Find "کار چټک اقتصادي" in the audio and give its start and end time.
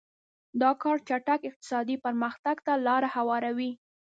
0.83-1.95